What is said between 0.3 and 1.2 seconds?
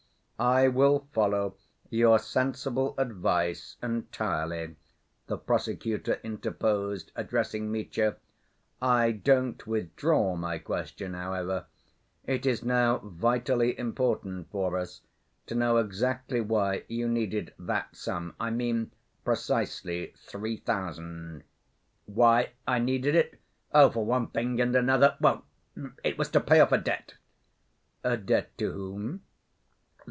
"I will